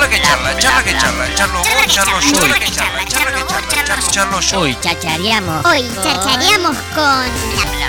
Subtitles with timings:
[0.00, 3.84] charla que charla, charla que charla, charlo vos, charlo yo, charla que charla, charla que
[3.84, 4.60] charla, charlo, yo.
[4.60, 5.64] Hoy chachareamos.
[5.66, 7.79] Hoy chachareamos con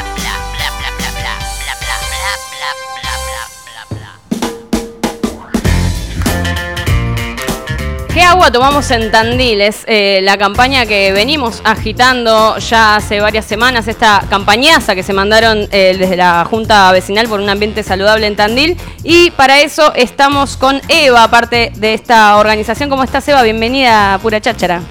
[8.13, 9.61] ¿Qué agua tomamos en Tandil?
[9.61, 15.13] Es eh, la campaña que venimos agitando ya hace varias semanas, esta campañaza que se
[15.13, 18.77] mandaron eh, desde la Junta Vecinal por un ambiente saludable en Tandil.
[19.03, 22.89] Y para eso estamos con Eva, parte de esta organización.
[22.89, 23.43] ¿Cómo estás, Eva?
[23.43, 24.81] Bienvenida a Pura Cháchara.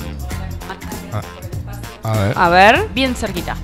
[2.03, 2.33] A ver.
[2.39, 3.55] A ver, Bien cerquita.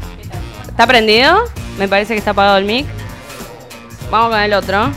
[0.68, 1.44] ¿está prendido?
[1.78, 2.86] Me parece que está apagado el mic.
[4.10, 4.92] Vamos con el otro.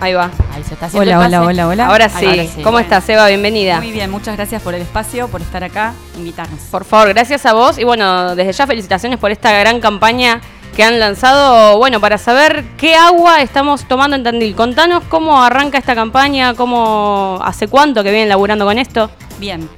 [0.00, 0.30] Ahí va.
[0.54, 1.48] Ahí se está haciendo Hola, el hola, pase.
[1.50, 1.86] hola, hola.
[1.88, 2.26] Ahora sí.
[2.56, 3.28] ¿Cómo Bueno, estás, Eva?
[3.28, 3.76] Bienvenida.
[3.80, 6.58] Muy bien, muchas gracias por el espacio, por estar acá, invitarnos.
[6.70, 10.40] Por favor, gracias a vos y bueno, desde ya felicitaciones por esta gran campaña
[10.74, 14.54] que han lanzado, bueno, para saber qué agua estamos tomando en Tandil.
[14.54, 19.10] Contanos cómo arranca esta campaña, cómo, hace cuánto que vienen laburando con esto.
[19.38, 19.68] Bien.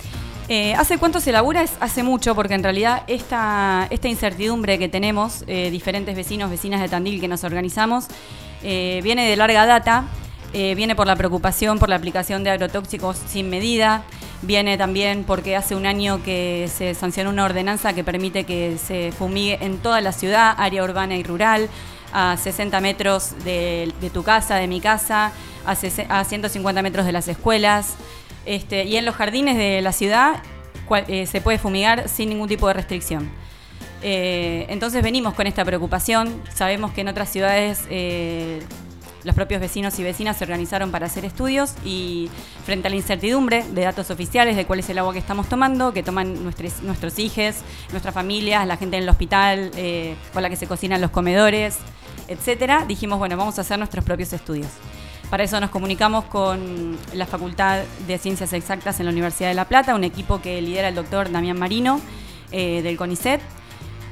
[0.48, 1.62] Eh, ¿Hace cuánto se labura?
[1.62, 6.80] Es hace mucho, porque en realidad esta, esta incertidumbre que tenemos, eh, diferentes vecinos, vecinas
[6.80, 8.06] de Tandil que nos organizamos,
[8.62, 10.04] eh, viene de larga data,
[10.52, 14.02] eh, viene por la preocupación por la aplicación de agrotóxicos sin medida,
[14.42, 19.12] viene también porque hace un año que se sancionó una ordenanza que permite que se
[19.12, 21.68] fumigue en toda la ciudad, área urbana y rural,
[22.12, 25.32] a 60 metros de, tu casa, de mi casa,
[25.64, 25.70] a,
[26.20, 27.94] a 150 metros de las escuelas.
[28.44, 30.42] Este, y en los jardines de la ciudad
[30.86, 33.30] cual- eh, se puede fumigar sin ningún tipo de restricción.
[34.02, 36.42] Eh, entonces venimos con esta preocupación.
[36.52, 38.60] Sabemos que en otras ciudades eh,
[39.22, 42.28] los propios vecinos y vecinas se organizaron para hacer estudios y
[42.64, 45.92] frente a la incertidumbre de datos oficiales de cuál es el agua que estamos tomando,
[45.92, 47.56] que toman nuestros, hijos,
[47.92, 51.78] nuestras familias, la gente en el hospital, eh, con la que se cocinan los comedores,
[52.26, 54.68] etcétera, dijimos, bueno, vamos a hacer nuestros propios estudios.
[55.30, 59.64] Para eso nos comunicamos con la Facultad de Ciencias Exactas en la Universidad de La
[59.66, 62.00] Plata, un equipo que lidera el doctor Damián Marino
[62.50, 63.40] del CONICET.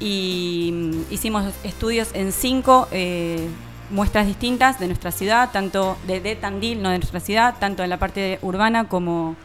[0.01, 3.47] Y mm, hicimos estudios en cinco eh,
[3.91, 7.97] muestras distintas de nuestra ciudad, tanto de, Tandil, no de nuestra ciudad, tanto en la
[7.97, 9.35] parte urbana como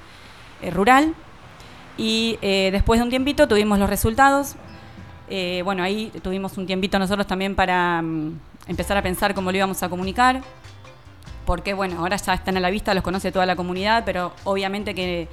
[0.62, 1.15] eh, rural.
[1.99, 4.56] Y eh, después de un tiempito tuvimos los resultados.
[5.65, 9.83] Bueno, ahí tuvimos un tiempito nosotros también para mm, empezar a pensar cómo lo íbamos
[9.83, 10.41] a comunicar
[11.45, 14.97] porque bueno, ahora ya están a la vista, los conoce toda la comunidad, pero obviamente
[14.97, 15.28] que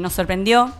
[0.00, 0.70] nos sorprendió.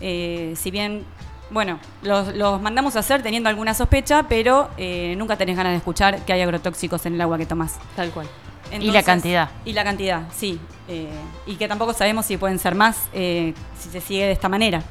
[0.00, 1.04] Si bien,
[1.50, 5.78] bueno, los, los mandamos a hacer teniendo alguna sospecha, pero eh, nunca tenés ganas de
[5.78, 7.78] escuchar que hay agrotóxicos en el agua que tomás.
[7.96, 8.26] Tal cual.
[8.78, 9.50] Y la cantidad.
[9.64, 10.60] Y la cantidad, sí.
[10.88, 11.08] Eh,
[11.46, 14.82] y que tampoco sabemos si pueden ser más eh, si se sigue de esta manera.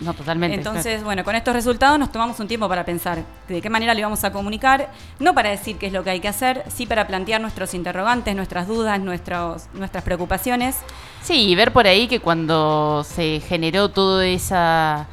[0.00, 0.56] No, totalmente.
[0.56, 4.02] Entonces, bueno, con estos resultados nos tomamos un tiempo para pensar de qué manera le
[4.02, 7.08] vamos a comunicar, no para decir qué es lo que hay que hacer, sí para
[7.08, 10.76] plantear nuestros interrogantes, nuestras dudas, nuestros, nuestras preocupaciones.
[11.22, 15.08] Sí, y ver por ahí que cuando se generó toda esa,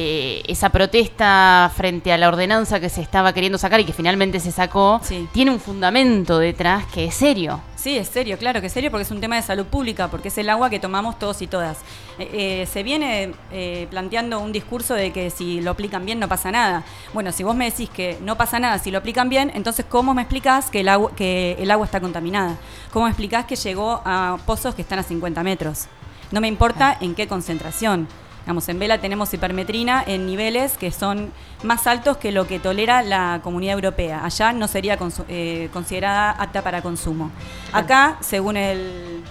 [0.00, 4.38] eh, esa protesta frente a la ordenanza que se estaba queriendo sacar y que finalmente
[4.38, 5.26] se sacó, Sí.
[5.32, 7.60] tiene un fundamento detrás que es serio.
[7.74, 10.28] Sí, es serio, claro que es serio porque es un tema de salud pública, porque
[10.28, 11.78] es el agua que tomamos todos y todas.
[12.20, 16.28] Eh, eh, se viene eh, planteando un discurso de que si lo aplican bien no
[16.28, 16.84] pasa nada.
[17.12, 20.14] Bueno, si vos me decís que no pasa nada si lo aplican bien, entonces ¿cómo
[20.14, 22.56] me explicás que el agua, que el agua está contaminada?
[22.92, 25.86] ¿Cómo me explicás que llegó a pozos que están a 50 metros?
[26.30, 28.06] No me importa en qué concentración.
[28.48, 31.30] Digamos, en Vela tenemos hipermetrina en niveles que son
[31.64, 34.24] más altos que lo que tolera la comunidad europea.
[34.24, 34.96] Allá no sería
[35.28, 37.30] eh, considerada apta para consumo.
[37.74, 39.22] Acá, según el,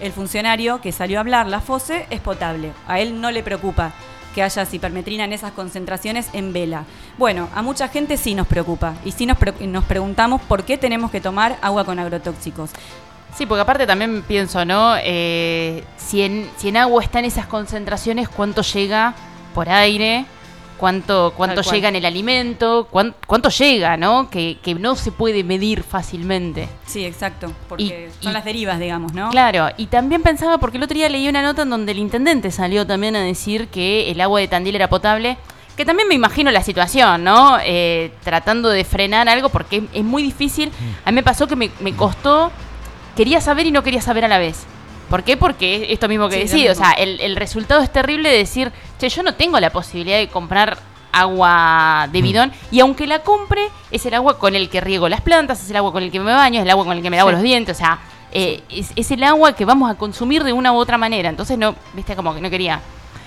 [0.00, 2.72] el funcionario que salió a hablar, la FOSE, es potable.
[2.88, 3.92] A él no le preocupa
[4.34, 6.82] que haya hipermetrina en esas concentraciones en vela.
[7.18, 10.76] Bueno, a mucha gente sí nos preocupa y sí nos, pre- nos preguntamos por qué
[10.76, 12.70] tenemos que tomar agua con agrotóxicos.
[13.36, 14.94] Sí, porque aparte también pienso, ¿no?
[15.02, 19.14] Eh, si, en, si en agua están esas concentraciones, ¿cuánto llega
[19.54, 20.26] por aire?
[20.76, 22.88] ¿Cuánto, cuánto llega en el alimento?
[22.90, 24.28] ¿Cuán- ¿Cuánto llega, no?
[24.28, 26.68] Que, que no se puede medir fácilmente.
[26.86, 29.30] Sí, exacto, porque Y- son y- las derivas, digamos, ¿no?
[29.30, 32.50] Claro, y también pensaba, porque el otro día leí una nota en donde el intendente
[32.50, 35.36] salió también a decir que el agua de Tandil era potable,
[35.76, 37.58] que también me imagino la situación, ¿no?
[37.64, 40.72] Eh, tratando de frenar algo, porque es, es muy difícil.
[41.04, 42.50] A mí me pasó que me, me costó,
[43.16, 44.64] quería saber y no quería saber a la vez.
[45.10, 45.36] ¿Por qué?
[45.36, 48.38] Porque es esto mismo que Sí, decís, o sea, el, el resultado es terrible de
[48.38, 50.78] decir, che, yo no tengo la posibilidad de comprar
[51.12, 55.20] agua de bidón y aunque la compre es el agua con el que riego las
[55.20, 57.10] plantas, es el agua con el que me baño, es el agua con el que
[57.10, 57.34] me lavo Sí.
[57.34, 57.98] los dientes, o sea,
[58.32, 61.28] eh, es, es el agua que vamos a consumir de una u otra manera.
[61.28, 62.80] Entonces no, viste, como que no quería.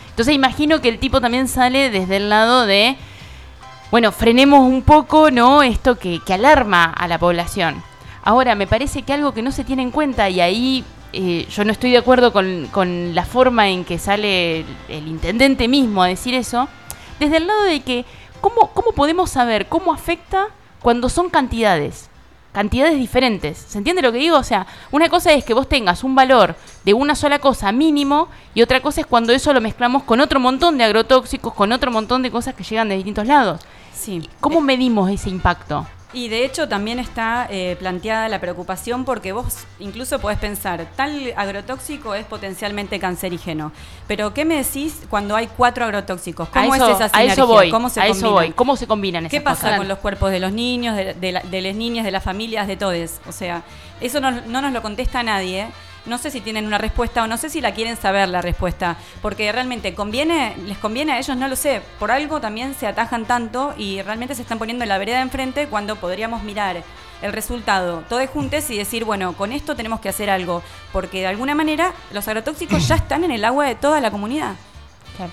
[0.09, 2.95] Entonces imagino que el tipo también sale desde el lado de,
[3.91, 5.61] bueno, frenemos un poco, ¿no?
[5.61, 7.83] Esto que, que alarma a la población.
[8.25, 10.83] Ahora, me parece que algo que no se tiene en cuenta, y ahí
[11.13, 15.07] eh, yo no estoy de acuerdo con, con la forma en que sale el, el
[15.07, 16.67] intendente mismo a decir eso,
[17.19, 18.03] desde el lado de que,
[18.41, 20.47] ¿cómo, ¿cómo podemos saber cómo afecta
[20.81, 22.09] cuando son cantidades?
[22.51, 23.59] Cantidades diferentes.
[23.59, 24.37] ¿Se entiende lo que digo?
[24.37, 28.27] O sea, una cosa es que vos tengas un valor de una sola cosa mínimo
[28.55, 31.91] y otra cosa es cuando eso lo mezclamos con otro montón de agrotóxicos, con otro
[31.91, 33.61] montón de cosas que llegan de distintos lados.
[33.93, 34.27] Sí.
[34.39, 35.85] ¿Cómo medimos ese impacto?
[36.13, 41.33] Y de hecho también está eh, planteada la preocupación porque vos incluso podés pensar, tal
[41.35, 43.73] agrotóxico es potencialmente cancerígeno.
[44.07, 46.47] Pero ¿qué me decís cuando hay cuatro agrotóxicos?
[46.49, 47.33] ¿Cómo a eso, es esa a sinergia?
[47.33, 47.69] eso voy.
[47.69, 48.33] ¿Cómo se a eso combinan?
[48.33, 48.51] voy.
[48.53, 49.77] ¿Cómo se combinan esas ¿Qué pasa cosas?
[49.77, 52.67] con los cuerpos de los niños, de, de la- de las niñas, de las familias,
[52.67, 53.19] de todos?
[53.27, 53.63] O sea,
[53.99, 55.67] eso no, no nos lo contesta nadie.
[56.05, 58.97] No sé si tienen una respuesta o no sé si la quieren saber la respuesta,
[59.21, 61.81] porque realmente conviene, les conviene a ellos, no lo sé.
[61.99, 65.23] Por algo también se atajan tanto y realmente se están poniendo en la vereda de
[65.23, 66.83] enfrente cuando podríamos mirar
[67.21, 70.61] el resultado todos juntos y decir, bueno, con esto tenemos que hacer algo,
[70.91, 74.55] porque de alguna manera los agrotóxicos ya están en el agua de toda la comunidad.
[75.17, 75.31] Claro.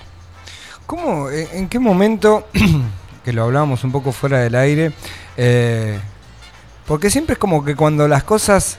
[0.85, 2.47] ¿Cómo, en, en qué momento,
[3.23, 4.93] que lo hablábamos un poco fuera del aire,
[5.37, 5.99] eh,
[6.85, 8.77] porque siempre es como que cuando las cosas,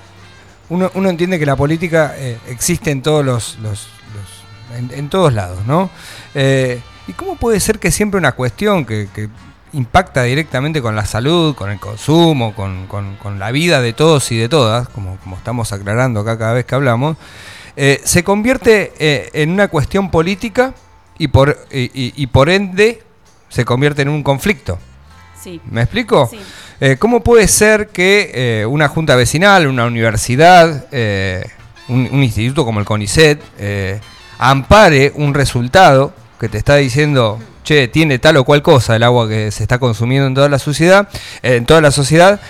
[0.75, 3.59] uno, uno entiende que la política eh, existe en todos los,
[4.93, 5.89] en, todos lados, ¿no?
[6.35, 9.29] Eh, ¿Y cómo puede ser que siempre una cuestión que, que
[9.73, 14.37] impacta directamente con la salud, con el consumo, con, con- la vida de todos y
[14.37, 17.17] de todas, como, como estamos aclarando acá cada vez que hablamos,
[17.77, 20.75] eh, se convierte eh, en una cuestión política
[21.19, 23.03] y por, y por ende
[23.49, 24.79] se convierte en un conflicto.
[25.45, 25.61] Sí.
[25.71, 26.27] ¿Me explico?
[26.31, 26.41] Sí.
[26.81, 28.31] Eh, ¿Cómo puede ser que
[28.63, 31.45] eh, una junta vecinal, una universidad, eh,
[31.89, 33.41] un, un instituto como el CONICET,
[34.39, 39.29] ampare un resultado que te está diciendo, che, tiene tal o cual cosa el agua
[39.29, 41.09] que se está consumiendo en toda la sociedad,
[41.43, 42.41] en toda la sociedad?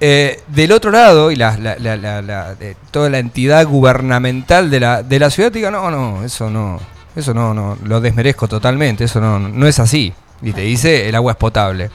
[0.00, 2.54] Del otro lado, y la, la- la-
[2.92, 6.80] toda la entidad gubernamental de la, de la ciudad te diga, no, no, eso no,
[7.16, 10.12] eso no, no, lo desmerezco totalmente, eso no, no es así.
[10.40, 11.90] Y te dice, el agua es potable.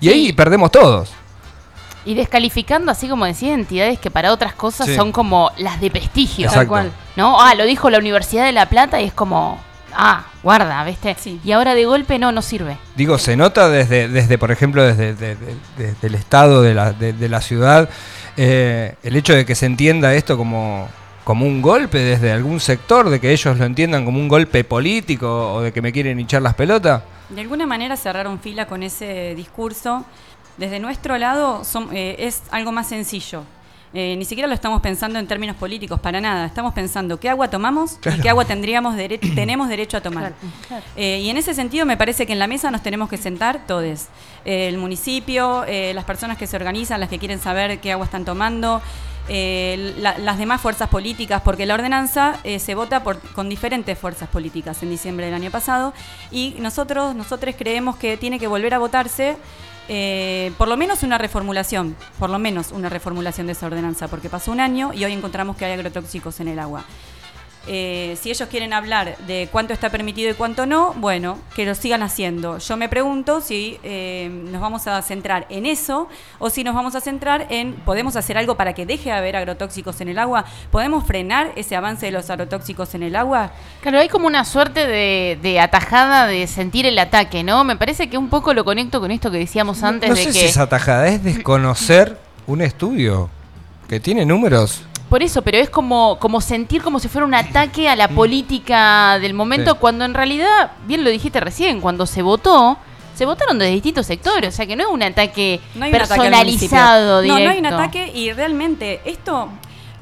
[0.00, 1.12] Y ahí perdemos todos.
[2.04, 4.94] Y descalificando, así como decía, entidades que para otras cosas Sí.
[4.94, 6.44] son como las de prestigio.
[6.46, 6.60] Exacto.
[6.60, 6.92] Tal cual.
[7.16, 7.40] ¿No?
[7.40, 9.58] Ah, lo dijo la Universidad de La Plata y es como,
[9.92, 11.16] ah, guarda, ¿viste?
[11.18, 11.40] Sí.
[11.44, 12.76] Y ahora de golpe no, no sirve.
[12.94, 16.92] Digo, se nota desde, desde por ejemplo, desde, de- de- desde el estado de la,
[16.92, 17.88] de, de la ciudad,
[18.36, 20.88] eh, el hecho de que se entienda esto como,
[21.24, 25.54] como un golpe desde algún sector, de que ellos lo entiendan como un golpe político
[25.54, 27.02] o de que me quieren hinchar las pelotas.
[27.28, 30.04] De alguna manera cerraron fila con ese discurso.
[30.56, 33.42] Desde nuestro lado son- eh, es algo más sencillo.
[33.98, 36.44] Eh, ni siquiera lo estamos pensando en términos políticos, para nada.
[36.44, 40.34] Estamos pensando qué agua tomamos y qué agua tendríamos dere- tenemos derecho a tomar.
[40.96, 43.66] Eh, y en ese sentido me parece que en la mesa nos tenemos que sentar
[43.66, 44.08] todos.
[44.44, 48.04] Eh, el municipio, eh, las personas que se organizan, las que quieren saber qué agua
[48.04, 48.82] están tomando,
[49.30, 53.98] eh, la- las demás fuerzas políticas, porque la ordenanza eh, se vota por, con diferentes
[53.98, 55.94] fuerzas políticas en diciembre del año pasado
[56.30, 59.36] y nosotros, nosotros creemos que tiene que volver a votarse
[59.88, 64.28] eh, por lo menos una reformulación, por lo menos una reformulación de esa ordenanza, porque
[64.28, 66.84] pasó un año y hoy encontramos que hay agrotóxicos en el agua.
[67.68, 71.74] Eh, si ellos quieren hablar de cuánto está permitido y cuánto no, bueno, que lo
[71.74, 72.58] sigan haciendo.
[72.58, 76.08] Yo me pregunto si eh, nos vamos a centrar en eso
[76.38, 79.36] o si nos vamos a centrar en, ¿podemos hacer algo para que deje de haber
[79.36, 80.44] agrotóxicos en el agua?
[80.70, 83.50] ¿Podemos frenar ese avance de los agrotóxicos en el agua?
[83.80, 87.64] Claro, hay como una suerte de, de atajada de sentir el ataque, ¿no?
[87.64, 90.28] Me parece que un poco lo conecto con esto que decíamos antes no de sé
[90.28, 90.38] que...
[90.38, 93.28] si es atajada, es desconocer un estudio
[93.88, 94.82] que tiene números.
[95.08, 99.18] Por eso, pero es como, como sentir como si fuera un ataque a la política
[99.20, 99.76] del momento, Sí.
[99.80, 102.76] cuando en realidad, bien lo dijiste recién, cuando se votó,
[103.14, 105.96] se votaron de distintos sectores, o sea que no es un ataque No hay un
[105.96, 107.38] ataque al personalizado municipio.
[107.38, 109.48] No, no hay un ataque y realmente esto,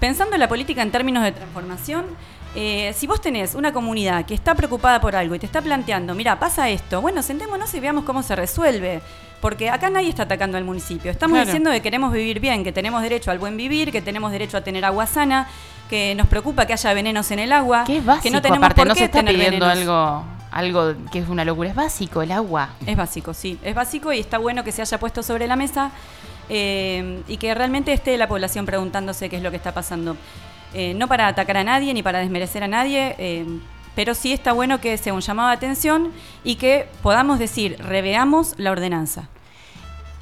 [0.01, 2.07] pensando en la política en términos de transformación,
[2.55, 6.15] eh, si vos tenés una comunidad que está preocupada por algo y te está planteando,
[6.15, 9.01] mira, pasa esto, bueno, sentémonos y veamos cómo se resuelve.
[9.41, 11.11] Porque acá nadie está atacando al municipio.
[11.11, 11.45] Estamos Claro.
[11.47, 14.63] diciendo que queremos vivir bien, que tenemos derecho al buen vivir, que tenemos derecho a
[14.63, 15.49] tener agua sana,
[15.91, 18.65] que nos preocupa que haya venenos en el agua, Que es básico, que no tenemos
[18.65, 19.93] aparte, por no qué se está tener pidiendo venenos.
[19.99, 22.71] algo, algo que es una locura, es básico, el agua.
[22.87, 25.91] Es básico, sí, es básico y está bueno que se haya puesto sobre la mesa
[26.49, 30.17] eh, y que realmente esté la población preguntándose qué es lo que está pasando.
[30.75, 33.47] Eh, no para atacar a nadie ni para desmerecer a nadie, eh,
[33.95, 36.11] pero sí está bueno que sea un llamado de atención
[36.43, 39.29] y que podamos decir, reveamos la ordenanza.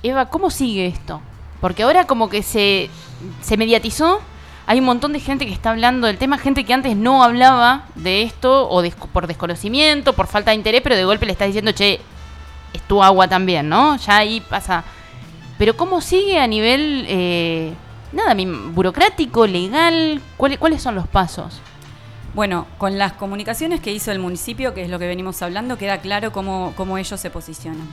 [0.02, 1.22] Eva, ¿cómo sigue esto?
[1.60, 2.90] Porque ahora como que se,
[3.40, 4.20] se mediatizó,
[4.66, 7.86] hay un montón de gente que está hablando del tema, gente que antes no hablaba
[7.94, 8.82] de esto, o
[9.12, 12.00] por desconocimiento, por falta de interés, pero de golpe le está diciendo, che,
[12.72, 13.96] es tu agua también, ¿no?
[13.96, 14.84] Ya ahí pasa.
[15.58, 17.72] Pero ¿cómo sigue a nivel eh,
[18.12, 18.36] nada,
[18.72, 21.60] burocrático, legal, ¿cuáles, ¿cuáles son los pasos?
[22.34, 25.98] Bueno, con las comunicaciones que hizo el municipio, que es lo que venimos hablando, queda
[25.98, 27.86] claro cómo, cómo ellos se posicionan.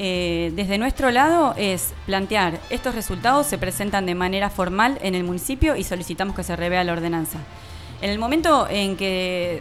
[0.00, 5.24] Eh, desde nuestro lado es plantear estos resultados se presentan de manera formal en el
[5.24, 7.38] municipio y solicitamos que se revea la ordenanza.
[8.00, 9.60] En el momento en que,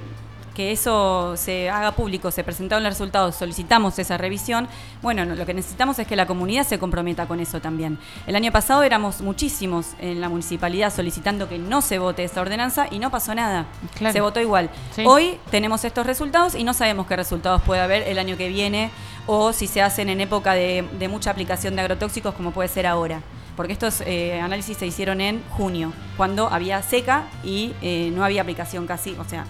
[0.57, 4.67] que eso se haga público, se presentaron los resultados, solicitamos esa revisión,
[5.03, 7.99] bueno, no, lo que necesitamos es que la comunidad se comprometa con eso también.
[8.25, 12.87] El año pasado éramos muchísimos en la municipalidad solicitando que no se vote esa ordenanza
[12.89, 13.67] y no pasó nada.
[13.93, 14.13] Claro.
[14.13, 14.71] Se votó igual.
[14.95, 15.03] Sí.
[15.05, 18.89] Hoy tenemos estos resultados y no sabemos qué resultados puede haber el año que viene
[19.27, 22.87] o si se hacen en época de, de mucha aplicación de agrotóxicos como puede ser
[22.87, 23.21] ahora.
[23.57, 28.43] Porque estos eh, análisis se hicieron en junio, cuando había seca y eh, no había
[28.43, 29.45] aplicación casi, o sea,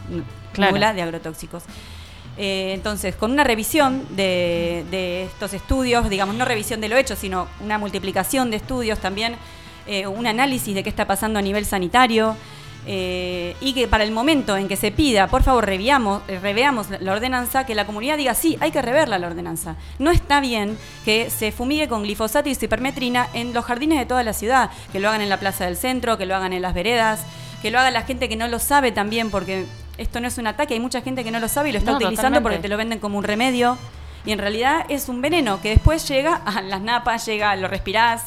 [0.54, 0.72] Claro.
[0.72, 1.62] nula de agrotóxicos.
[2.38, 7.16] Eh, entonces, con una revisión de, de estos estudios, digamos, no revisión de lo hecho,
[7.16, 9.36] sino una multiplicación de estudios también,
[9.88, 12.36] eh, un análisis de qué está pasando a nivel sanitario,
[12.86, 16.90] eh, y que para el momento en que se pida, por favor, reviamos, eh, reveamos
[16.90, 19.76] la- la ordenanza, que la comunidad diga, sí, hay que reverla la ordenanza.
[20.00, 24.24] No está bien que se fumigue con glifosato y cipermetrina en los jardines de toda
[24.24, 26.74] la ciudad, que lo hagan en la plaza del centro, que lo hagan en las
[26.74, 27.22] veredas,
[27.62, 29.66] que lo haga la gente que no lo sabe también, porque
[29.98, 31.92] esto no es un ataque, hay mucha gente que no lo sabe y lo está
[31.92, 32.50] No, utilizando totalmente.
[32.58, 33.78] porque te lo venden como un remedio.
[34.26, 38.24] Y en realidad es un veneno que después llega a las napas, llega, lo respirás.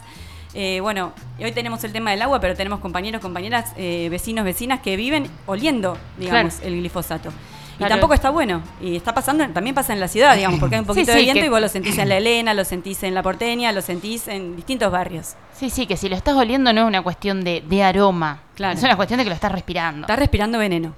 [0.55, 4.81] Eh, bueno, hoy tenemos el tema del agua, pero tenemos compañeros, compañeras, eh, vecinos, vecinas
[4.81, 6.69] que viven oliendo, digamos, Claro.
[6.69, 7.29] el glifosato.
[7.75, 7.95] Y Claro.
[7.95, 8.61] tampoco está bueno.
[8.81, 11.19] Y está pasando, también pasa en la ciudad, digamos, porque hay un Sí, poquito sí,
[11.19, 13.73] de viento que- y vos lo sentís en la Elena, lo sentís en la Porteña,
[13.73, 15.35] lo sentís en distintos barrios.
[15.55, 18.43] Sí, sí, que si lo estás oliendo no es una cuestión de, de aroma.
[18.55, 18.77] Claro.
[18.77, 20.03] Es una cuestión de que lo estás respirando.
[20.03, 20.95] Estás respirando veneno.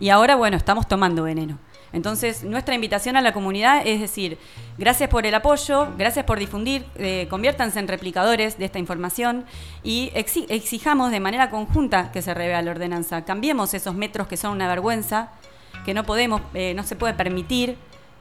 [0.00, 1.58] Y ahora, bueno, estamos tomando veneno.
[1.92, 4.38] Entonces, nuestra invitación a la comunidad es decir,
[4.76, 9.44] gracias por el apoyo, gracias por difundir, eh, conviértanse en replicadores de esta información
[9.82, 13.24] y exi- exijamos de manera conjunta que se revea la ordenanza.
[13.24, 15.30] Cambiemos esos metros que son una vergüenza,
[15.84, 17.76] que no podemos, eh, no se puede permitir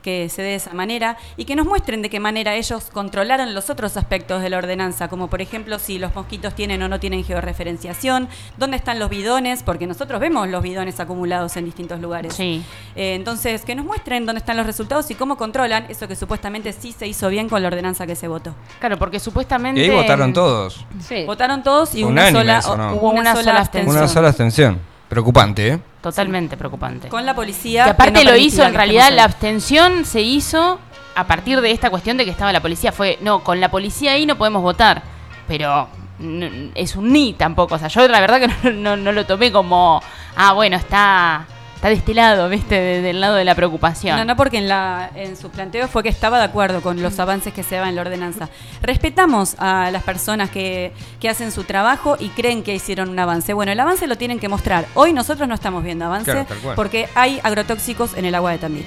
[0.06, 3.56] que se dé de esa manera y que nos muestren de qué manera ellos controlaron
[3.56, 7.00] los otros aspectos de la ordenanza, como por ejemplo si los mosquitos tienen o no
[7.00, 12.36] tienen georreferenciación, dónde están los bidones, porque nosotros vemos los bidones acumulados en distintos lugares.
[12.36, 12.64] Sí.
[12.96, 16.72] Eh, entonces, que nos muestren dónde están los resultados y cómo controlan eso que supuestamente
[16.72, 18.54] sí se hizo bien con la ordenanza que se votó.
[18.80, 19.82] Claro, porque supuestamente...
[19.82, 20.86] Y ahí votaron todos.
[21.00, 21.24] Sí.
[21.26, 22.94] Votaron todos y una sola, eso, ¿no?
[22.94, 23.98] Hubo una sola abstención.
[23.98, 24.95] Una sola abstención.
[25.10, 25.80] Preocupante, ¿eh?
[26.02, 27.08] Totalmente preocupante.
[27.10, 27.84] con la policía.
[27.86, 30.80] Que aparte no lo hizo, en realidad la abstención se hizo
[31.16, 32.92] a partir de esta cuestión de que estaba la policía.
[32.92, 35.02] Fue, no, con la policía ahí no podemos votar.
[35.48, 35.88] Pero
[36.20, 37.76] n- es un ni tampoco.
[37.76, 40.02] O sea, yo la verdad que no, no- no lo tomé como,
[40.36, 41.46] ah, bueno, está,
[41.86, 42.76] está de este lado, ¿viste?
[42.76, 44.18] De- del lado de la preocupación.
[44.18, 47.20] No, no, porque en, la, en su planteo fue que estaba de acuerdo con los
[47.20, 48.50] avances que se daban en la ordenanza.
[48.82, 53.54] Respetamos a las personas que, que hacen su trabajo y creen que hicieron un avance.
[53.54, 54.86] Bueno, el avance lo tienen que mostrar.
[54.96, 58.86] Hoy nosotros no estamos viendo avance Claro, porque hay agrotóxicos en el agua de Tandil.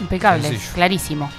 [0.00, 0.72] Impecable, Sencillo.
[0.74, 1.30] clarísimo.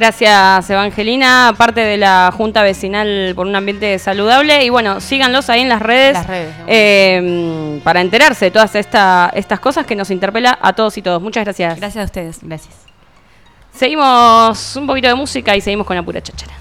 [0.00, 4.64] Gracias, Evangelina, parte de la Junta Vecinal por un Ambiente Saludable.
[4.64, 9.30] Y bueno, síganlos ahí en las redes, Las redes, eh, para enterarse de todas esta-
[9.34, 11.20] estas cosas que nos interpela a todos y todos.
[11.20, 11.76] Muchas gracias.
[11.78, 12.38] Gracias a ustedes.
[12.40, 12.74] Gracias.
[13.74, 16.54] Seguimos un poquito de música y seguimos con la pura cháchara.